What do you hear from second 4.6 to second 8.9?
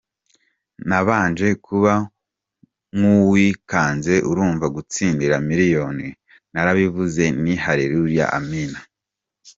gutsindira miliyoni, narabivuze nti Haleluya Amina.